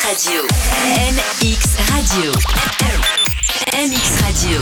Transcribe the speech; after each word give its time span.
MX 0.00 0.08
Radio. 0.08 0.40
MX 0.96 1.60
Radio. 1.92 2.32
MX 3.76 4.06
Radio. 4.24 4.60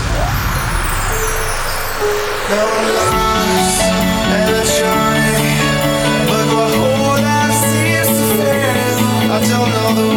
What 6.99 7.23
I 7.23 7.51
see 7.53 7.89
is. 7.95 8.09
I 9.31 9.39
don't 9.49 9.71
know 9.71 9.91
the 9.95 10.08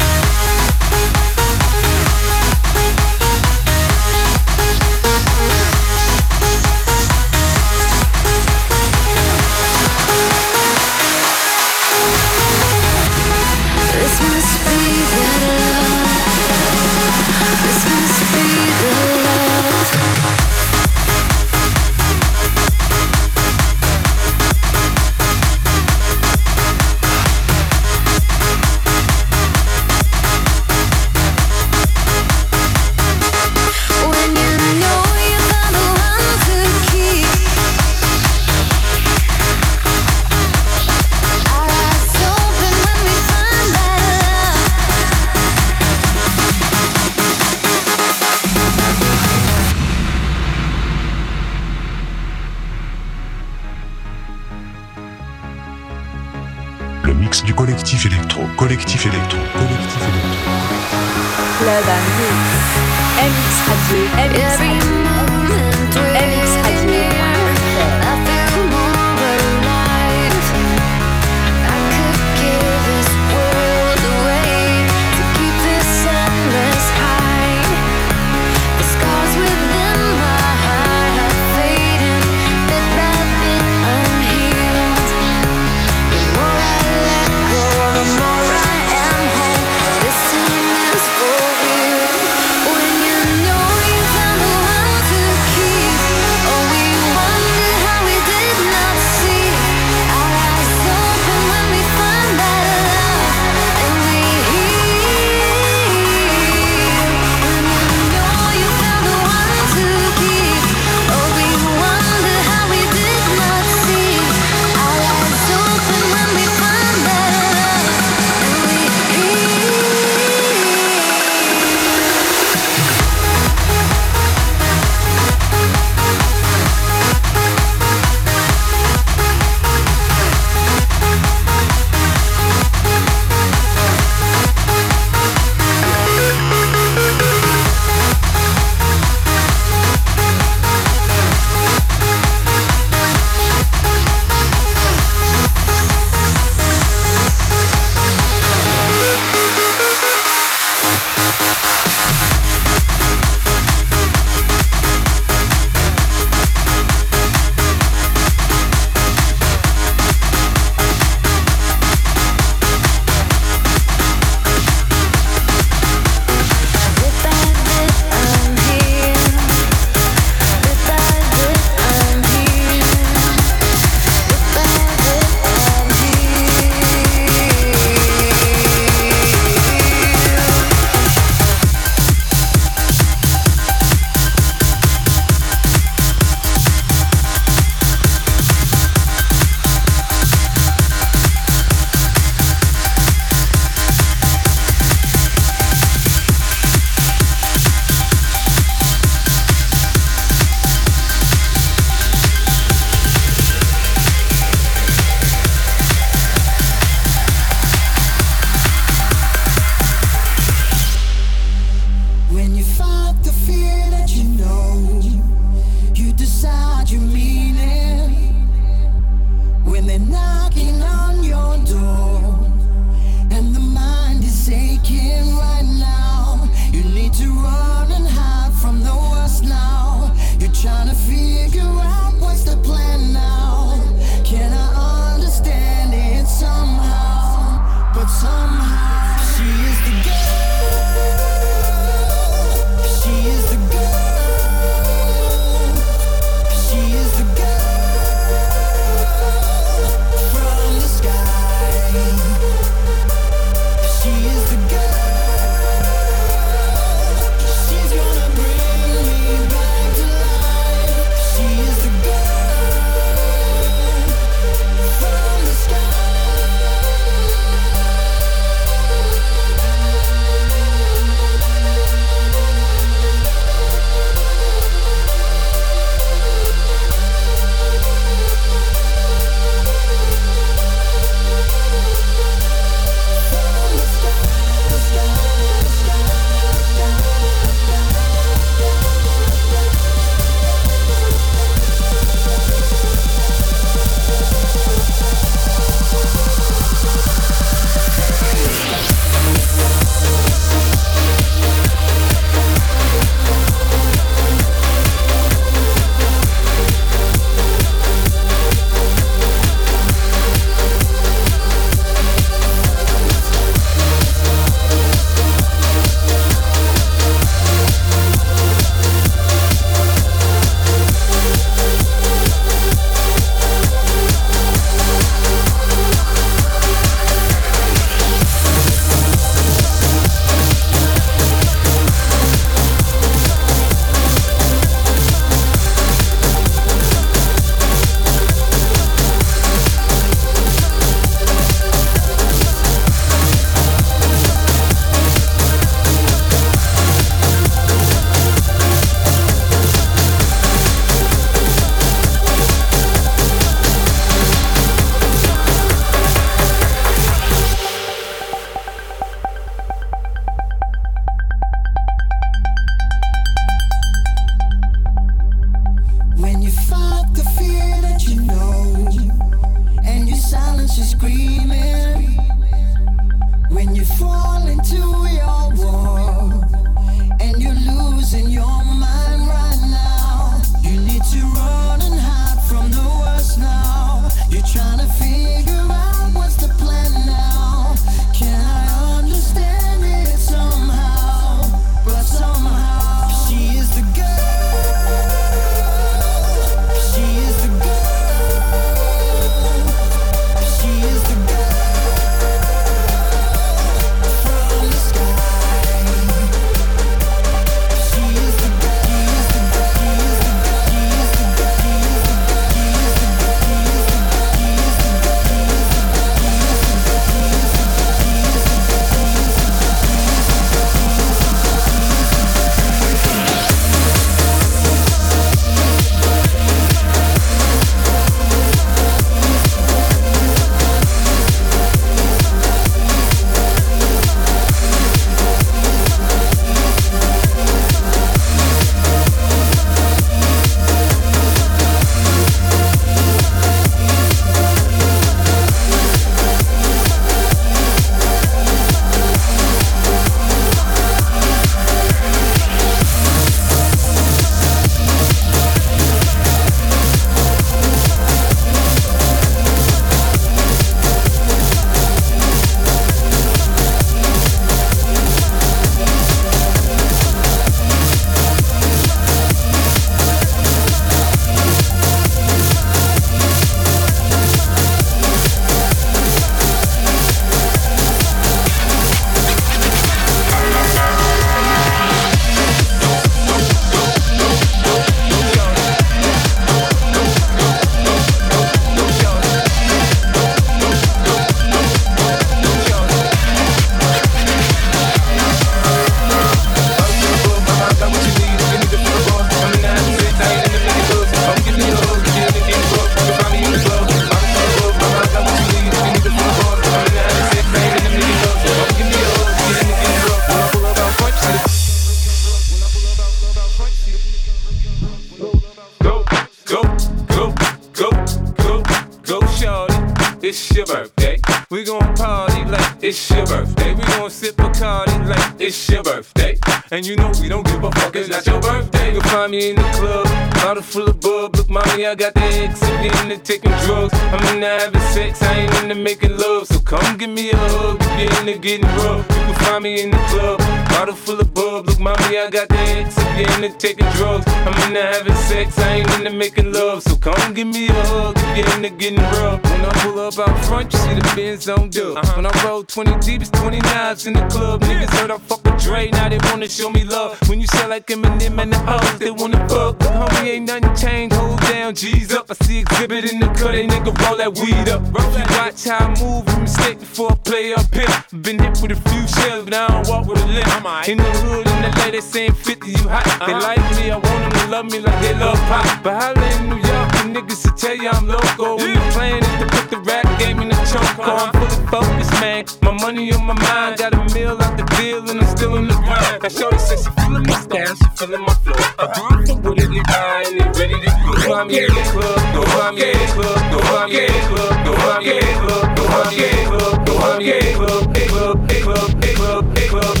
on 551.48 551.70
dub. 551.70 551.96
Uh-huh. 551.96 552.12
When 552.16 552.26
I 552.26 552.44
roll 552.44 552.62
20 552.62 552.98
deep, 553.00 553.22
it's 553.22 553.30
29s 553.30 554.06
in 554.06 554.12
the 554.14 554.26
club. 554.28 554.62
Niggas 554.62 554.90
heard 554.98 555.10
I 555.10 555.18
fuck 555.18 555.44
with 555.44 555.62
Dre, 555.62 555.90
now 555.90 556.08
they 556.08 556.18
wanna 556.24 556.48
show 556.48 556.70
me 556.70 556.84
love. 556.84 557.18
When 557.28 557.40
you 557.40 557.46
sell 557.46 557.68
like 557.68 557.86
Eminem 557.86 558.40
and 558.40 558.52
the 558.52 558.58
hoes, 558.58 558.98
they 558.98 559.10
wanna 559.10 559.38
fuck. 559.48 559.78
But 559.78 559.88
homie, 559.88 560.28
ain't 560.28 560.46
nothing 560.46 560.74
changed, 560.74 561.16
hold 561.16 561.40
down, 561.40 561.74
G's 561.74 562.12
up. 562.12 562.30
I 562.30 562.34
see 562.44 562.62
Xzibit 562.64 563.12
in 563.12 563.20
the 563.20 563.26
cut, 563.26 563.52
they 563.52 563.66
nigga 563.66 563.92
roll 564.06 564.16
that 564.16 564.34
weed 564.38 564.68
up. 564.68 564.82
Roll 564.94 565.10
that 565.12 565.30
watch 565.30 565.64
how 565.64 565.86
I 565.86 565.88
move, 566.00 566.28
and 566.28 566.42
mistake 566.42 566.78
before 566.80 567.12
I 567.12 567.14
play 567.16 567.54
up 567.54 567.72
here. 567.74 568.22
Been 568.22 568.38
hit 568.38 568.58
with 568.60 568.72
a 568.72 568.80
few 568.88 569.06
shells, 569.08 569.44
but 569.44 569.54
I 569.54 569.66
don't 569.68 569.88
walk 569.88 570.06
with 570.06 570.22
a 570.22 570.26
limp. 570.26 570.88
In 570.88 570.98
the 570.98 571.12
hood, 571.24 571.46
in 571.46 571.62
the 571.62 571.82
lady 571.82 572.00
saying 572.00 572.32
50, 572.32 572.70
you 572.70 572.88
hot. 572.88 573.04
They 573.26 573.32
uh-huh. 573.32 573.40
like 573.40 573.64
me, 573.76 573.90
I 573.90 573.96
want 573.96 574.04
them 574.04 574.32
to 574.32 574.46
love 574.48 574.66
me 574.66 574.80
like 574.80 575.00
they 575.00 575.14
love 575.14 575.38
pop. 575.48 575.82
But 575.82 576.02
holla 576.02 576.26
in 576.36 576.48
New 576.50 576.56
York, 576.56 576.88
the 576.92 577.04
niggas 577.14 577.44
will 577.44 577.56
tell 577.56 577.76
you 577.76 577.88
I'm 577.88 578.06
local. 578.06 578.56
When 578.56 578.74
the 578.74 578.75
plan 578.96 579.20
is 579.22 579.36
to 579.40 579.46
put 579.52 579.68
the 579.68 579.78
rap 579.88 580.06
game 580.18 580.40
in 580.40 580.48
the 580.48 580.56
choke, 580.64 580.96
I'm 581.04 581.30
fully 581.36 581.60
focused, 581.68 582.12
man. 582.20 582.44
My 582.62 582.72
money 582.72 583.12
on 583.12 583.26
my 583.26 583.34
mind, 583.34 583.76
got 583.76 583.92
a 583.92 584.00
meal 584.14 584.40
out 584.40 584.56
the 584.56 584.64
deal, 584.76 585.04
and 585.10 585.20
I'm 585.20 585.28
still 585.36 585.54
in 585.56 585.68
the 585.68 585.76
grind. 585.84 586.22
Now, 586.22 586.32
Shorty 586.32 586.58
says 586.58 586.80
she 586.84 586.90
feeling 586.96 587.24
my 587.28 587.36
style, 587.44 587.74
she 587.76 587.88
feeling 587.98 588.24
my 588.24 588.34
flow. 588.40 588.56
Uh-huh. 588.56 589.24
With 589.44 589.60
it, 589.60 589.86
high, 589.92 590.24
and 590.24 590.40
they 590.40 590.48
ready 590.56 590.78
to 590.80 590.90
go. 591.04 591.12
Find 591.28 591.48
me 591.48 591.56
in 591.60 591.72
the 591.76 591.82
club, 591.92 592.16
find 592.56 592.72
me 592.76 592.84
in 592.88 592.96
the 592.96 593.06
club, 593.12 593.36
find 593.68 593.88
me 593.92 594.00
in 594.00 594.12
the 594.16 594.22
club, 594.32 594.54
find 594.56 594.96
me 594.96 595.12
in 595.12 595.24
the 595.24 595.34
club, 595.44 595.66
find 595.76 596.08
me 596.08 596.22
in 596.22 596.36
the 596.36 596.48
club, 596.48 596.86
go 596.86 596.92
find 596.96 597.18
me 597.20 597.36
the 597.36 597.52
club, 597.52 597.84
club, 597.96 598.48
club, 598.56 598.92
club, 598.96 599.76
club, 599.76 600.00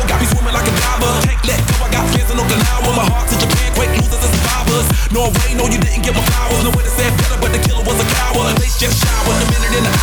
Got 0.09 0.21
me 0.21 0.27
swimming 0.29 0.55
like 0.55 0.69
a 0.69 0.75
diver. 0.77 1.13
Can't 1.25 1.43
let 1.49 1.61
go, 1.65 1.75
I 1.81 1.89
got 1.91 2.05
fans 2.13 2.31
in 2.31 2.37
Okinawa. 2.37 2.91
My 2.93 3.07
heart 3.09 3.29
to 3.33 3.37
Japan, 3.41 3.73
quake 3.75 3.93
losers 3.97 4.21
and 4.21 4.33
survivors. 4.37 4.87
No 5.11 5.33
way, 5.33 5.57
no, 5.57 5.65
you 5.73 5.81
didn't 5.81 6.03
give 6.05 6.15
my 6.15 6.25
flowers. 6.29 6.63
No 6.65 6.71
way 6.77 6.85
to 6.85 6.93
say 6.93 7.09
it 7.09 7.15
better, 7.17 7.39
but 7.41 7.51
the 7.53 7.61
killer 7.65 7.85
was 7.85 7.97
a 7.97 8.07
coward. 8.21 8.57
They 8.61 8.69
just 8.77 9.01
showered 9.01 9.41
a 9.41 9.47
minute 9.49 9.73
in 9.79 9.85
the. 9.85 9.94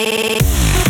Thank 0.00 0.84
you. 0.86 0.89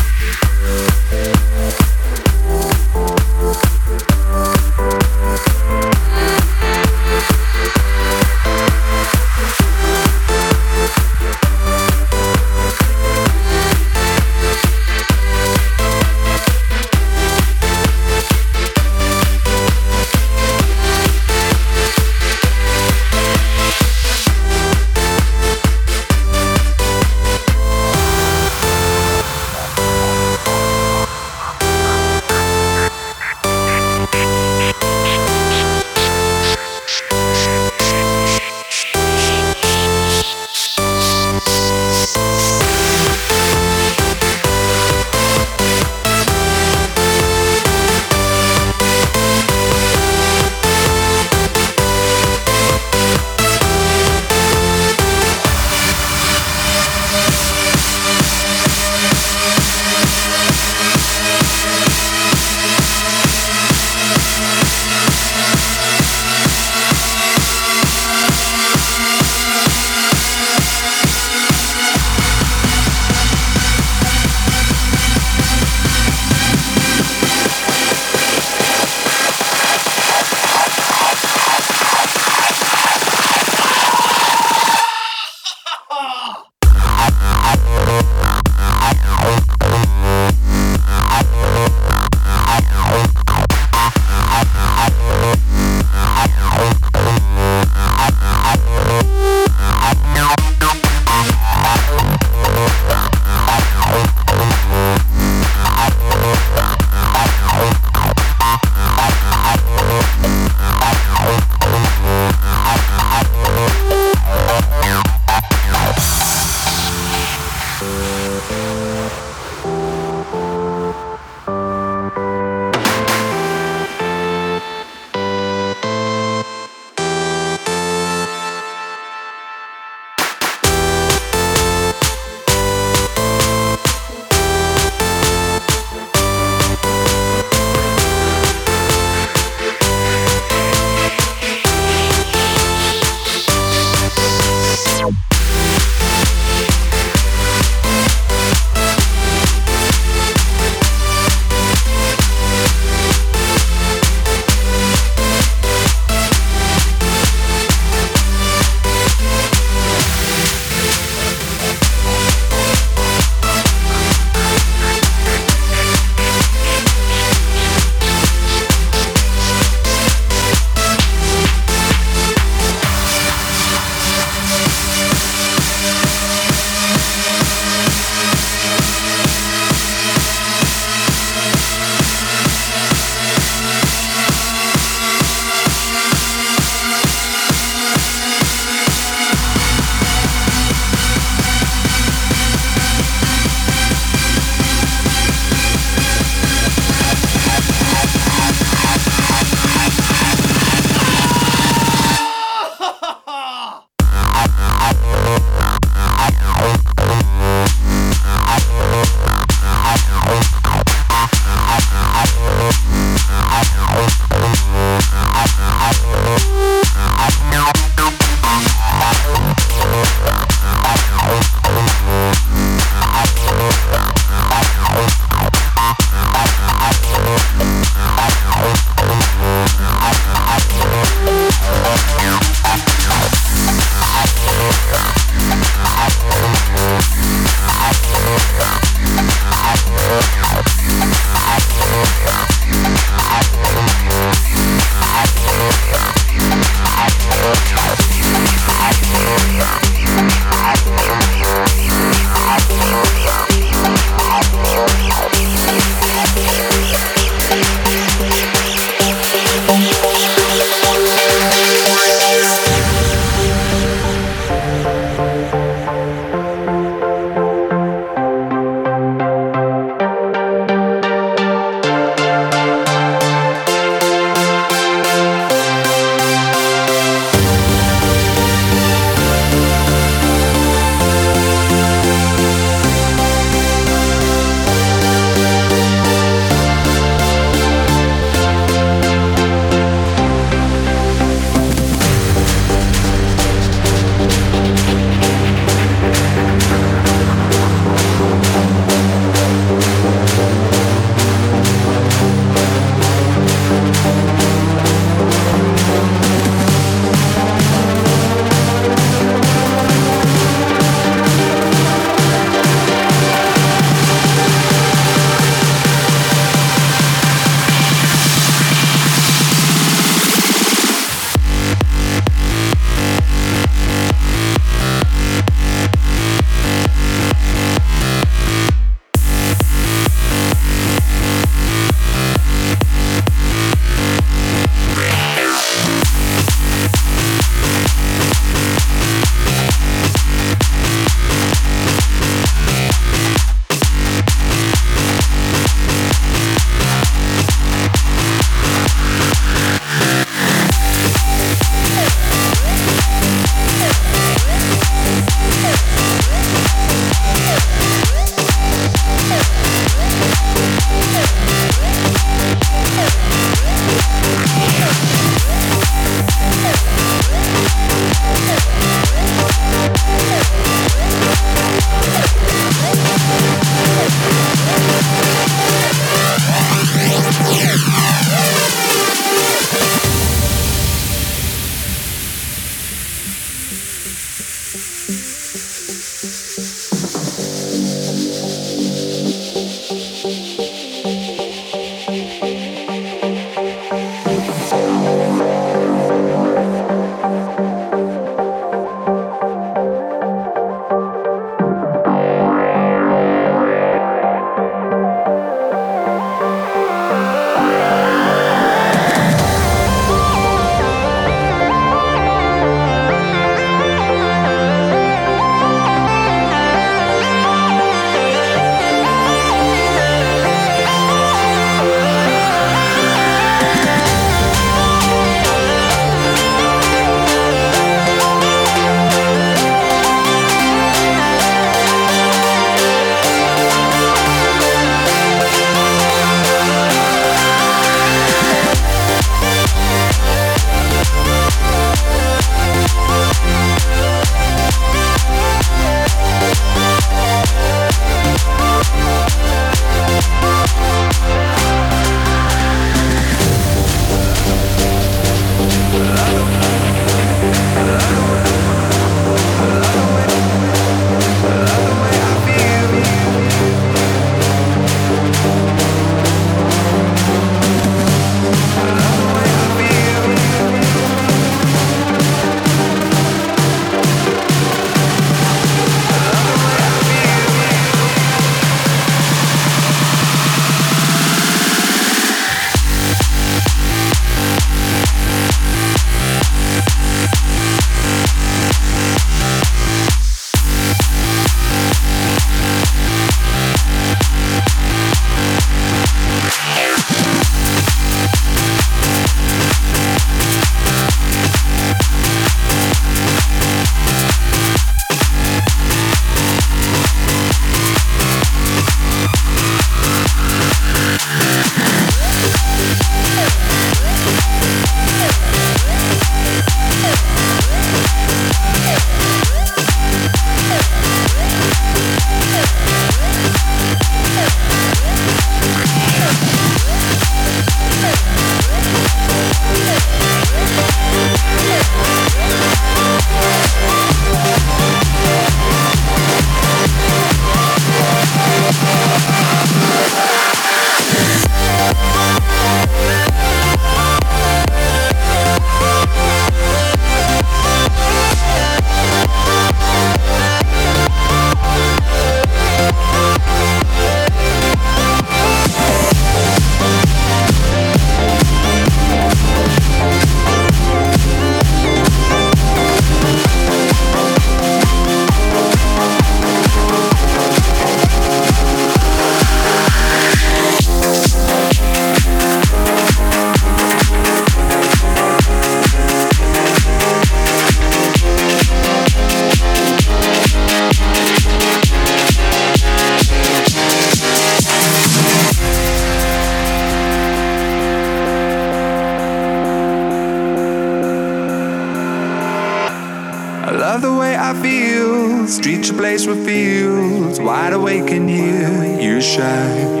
Streets 595.52 595.90
a 595.90 595.92
place 595.92 596.26
with 596.26 596.46
fields, 596.46 597.38
wide 597.38 597.74
awake 597.74 598.10
in 598.10 598.26
here. 598.26 598.98
You 598.98 599.20
shine. 599.20 600.00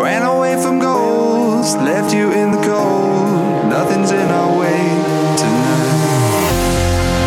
Ran 0.00 0.22
away 0.22 0.56
from 0.62 0.78
goals, 0.78 1.76
left 1.76 2.14
you 2.14 2.32
in 2.32 2.50
the 2.50 2.62
cold. 2.64 3.68
Nothing's 3.68 4.10
in 4.10 4.28
our 4.40 4.58
way 4.58 4.80
tonight. 5.36 6.56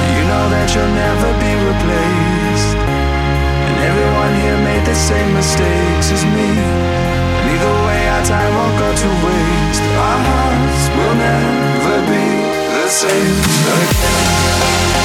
You 0.09 0.21
know 0.25 0.45
that 0.57 0.67
you'll 0.73 0.95
never 1.05 1.29
be 1.37 1.53
replaced. 1.53 2.81
And 2.81 3.77
everyone 3.77 4.33
here 4.41 4.59
made 4.65 4.83
the 4.89 4.97
same 4.97 5.37
mistakes 5.37 6.09
as 6.17 6.25
me. 6.25 6.49
And 6.49 7.45
either 7.53 7.75
way, 7.85 8.01
our 8.09 8.25
time 8.25 8.51
won't 8.57 8.77
go 8.81 8.89
to 8.89 9.09
waste. 9.21 9.85
Our 10.01 10.17
hearts 10.17 10.83
will 10.97 11.15
never 11.21 11.95
be 12.09 12.25
the 12.73 12.89
same 12.89 13.37
again. 13.69 15.02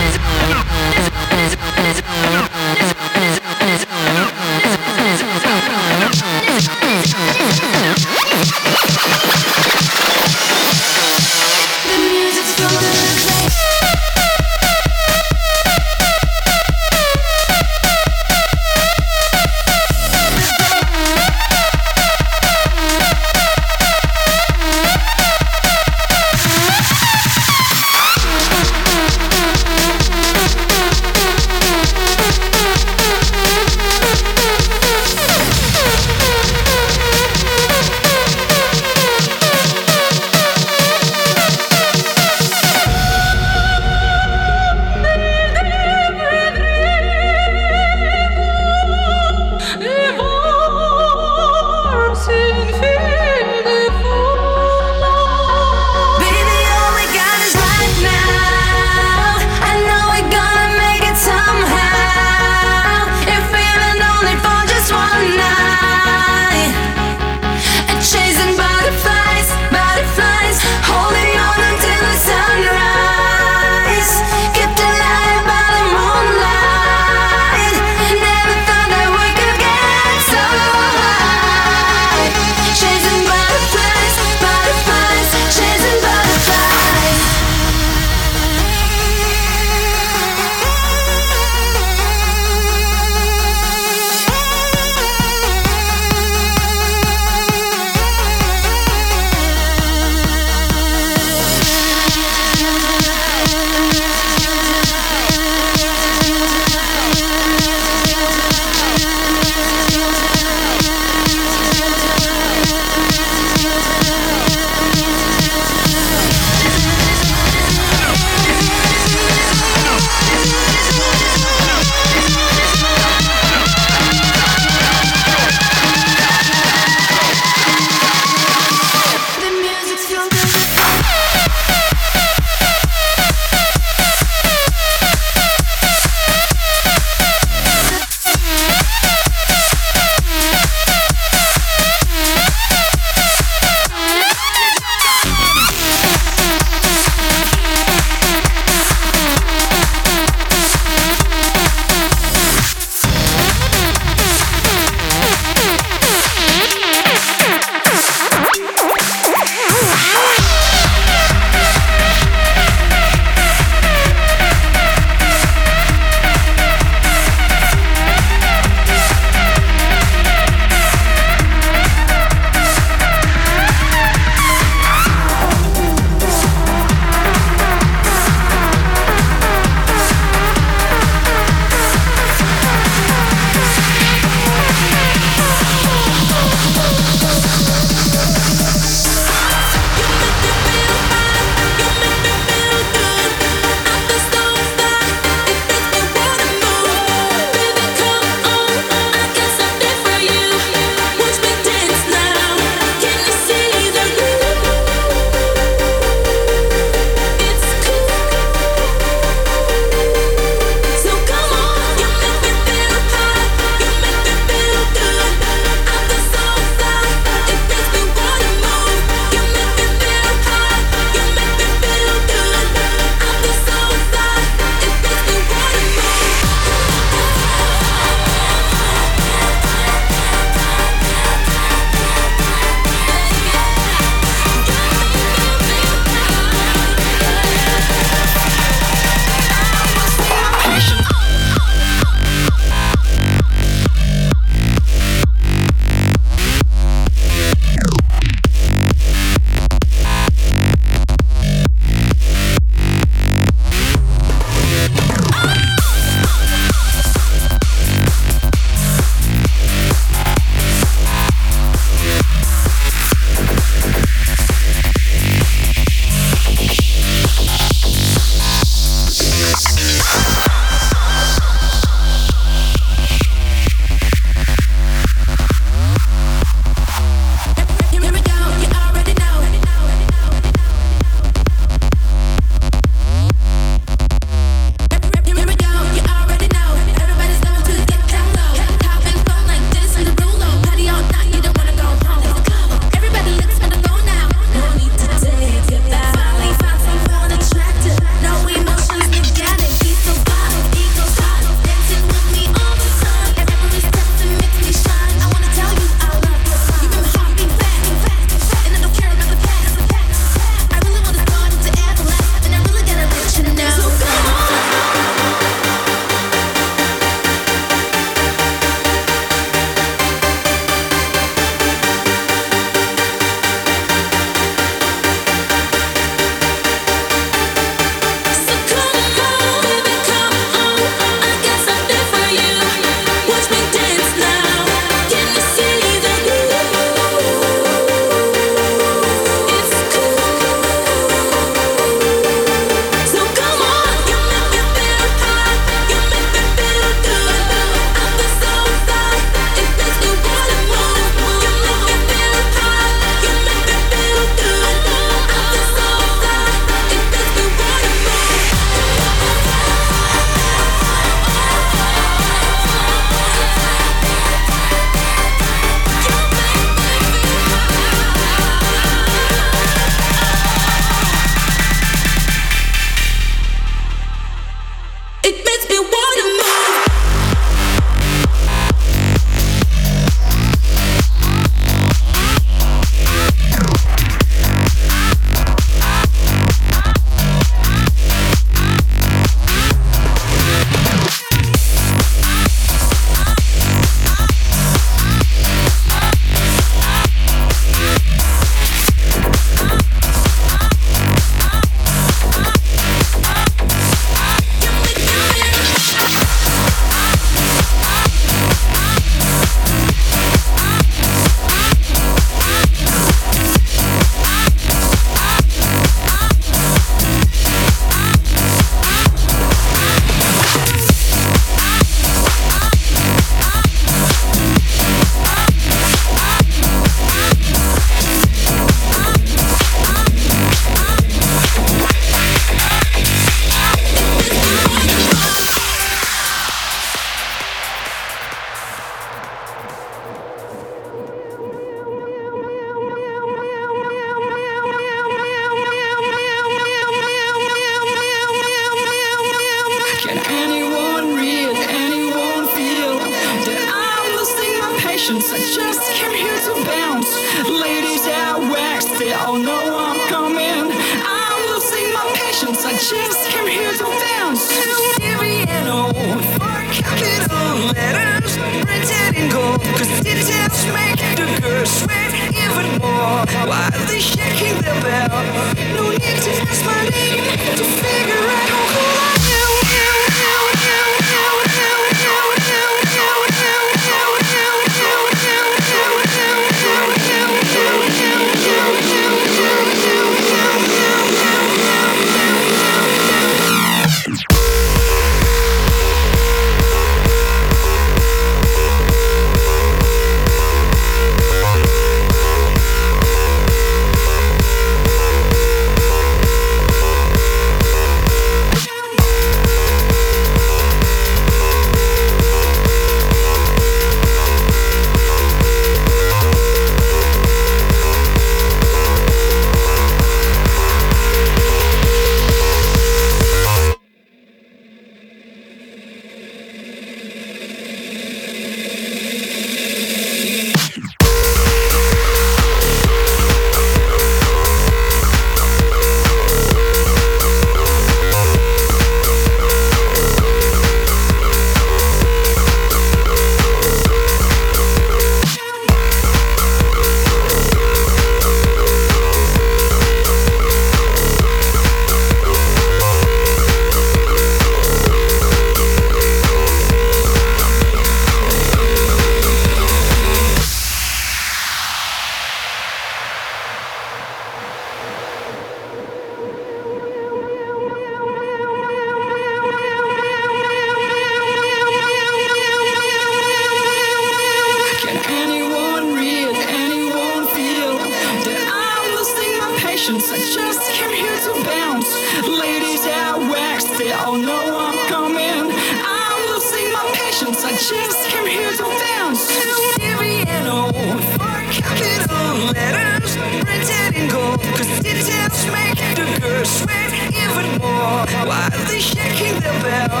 Just 587.68 588.08
came 588.08 588.26
here 588.26 588.50
to 588.50 588.64
dance. 588.64 589.28
Viviano 589.76 590.72
for 591.16 591.38
capital 591.52 592.52
letters, 592.56 593.16
printed 593.44 593.94
in 593.94 594.08
gold. 594.08 594.40
Cause 594.56 594.80
details 594.80 595.44
make 595.52 595.76
the 595.94 596.06
girls 596.20 596.48
sweat 596.48 596.92
even 597.12 597.60
more. 597.60 598.06
Why 598.28 598.48
are 598.52 598.64
they 598.70 598.80
shaking 598.80 599.40
their 599.40 599.60
bell? 599.60 600.00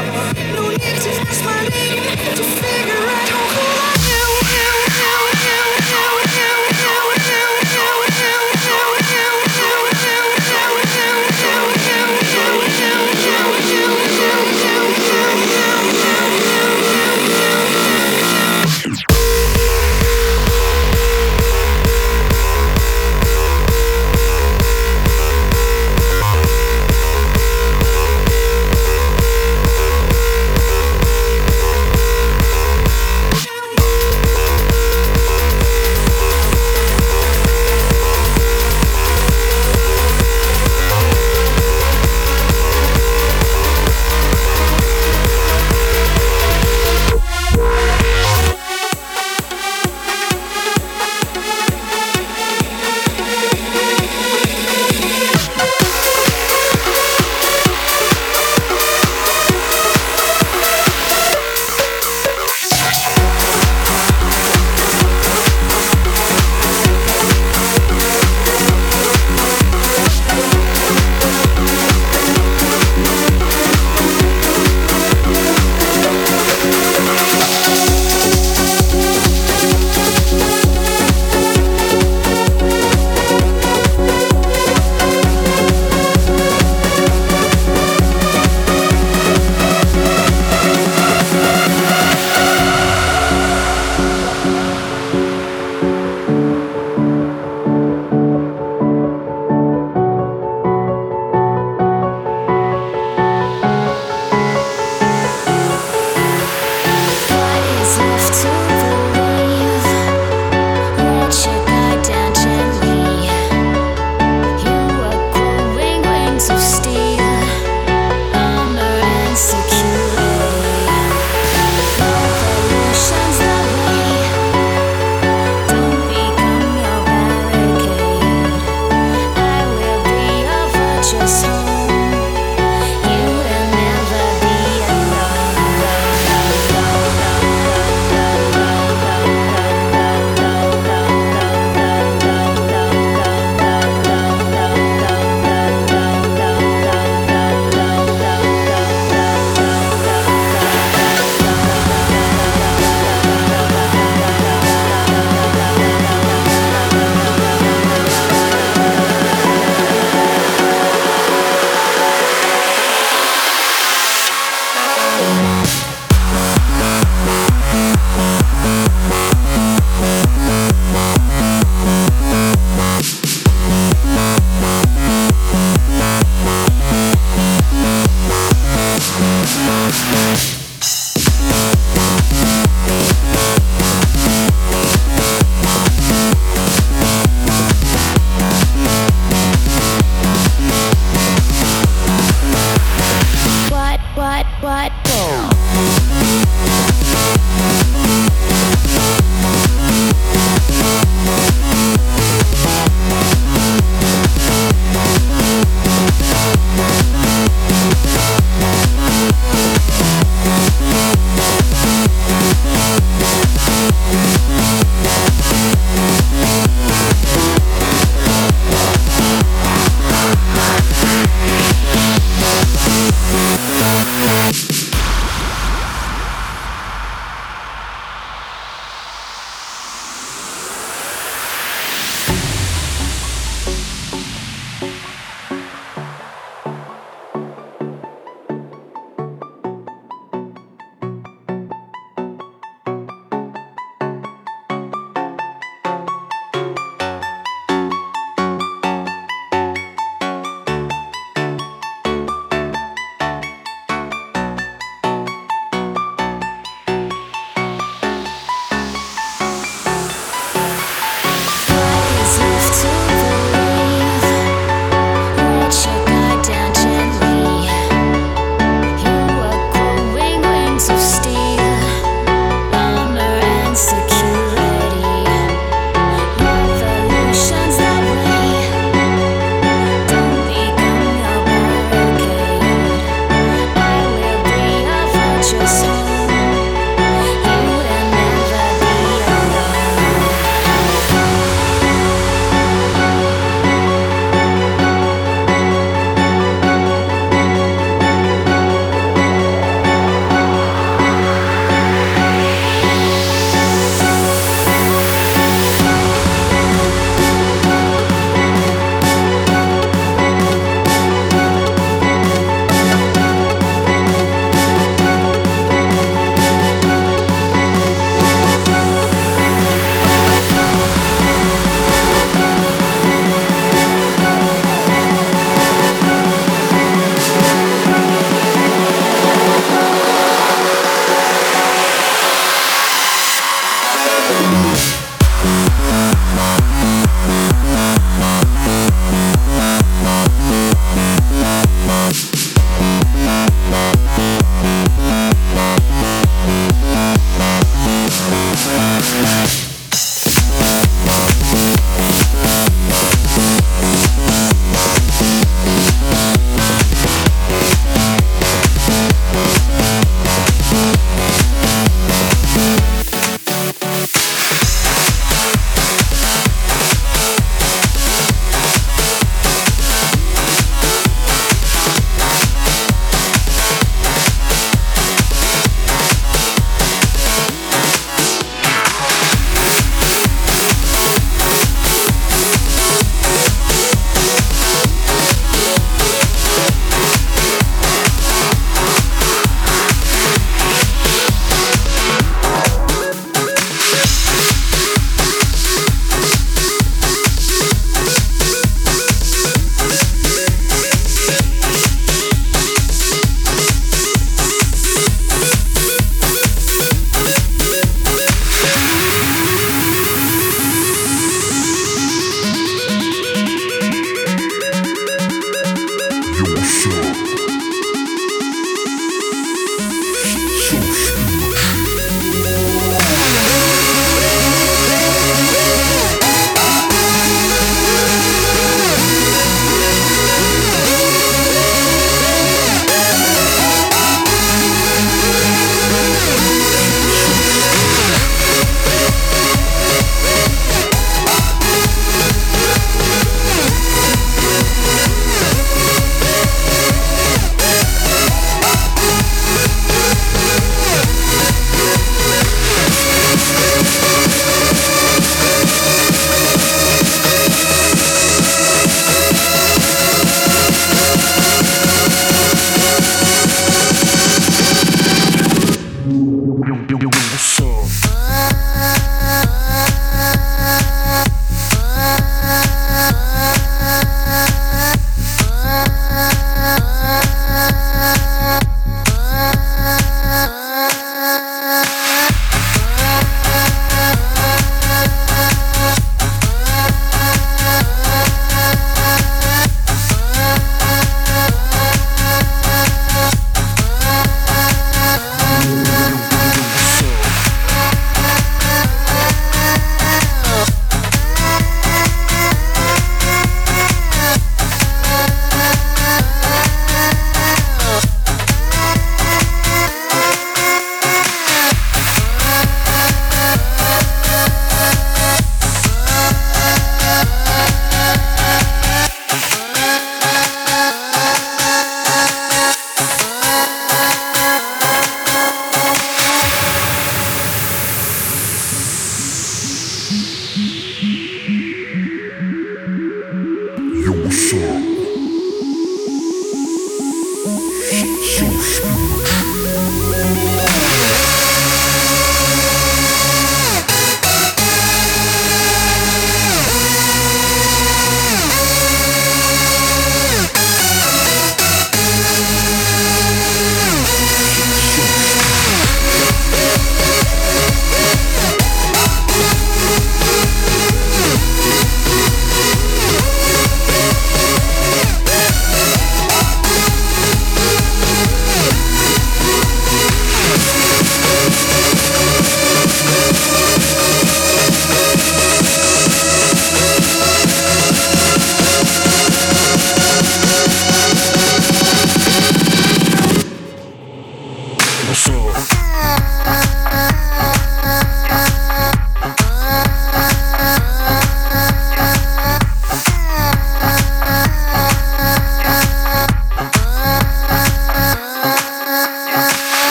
No 0.56 0.70
need 0.70 0.98
to 1.04 1.10
ask 1.28 1.44
my 1.44 1.68
name 1.68 2.04
to 2.38 2.44
figure 2.56 3.04
out 3.04 3.28
cool 3.28 3.78
I 3.84 3.97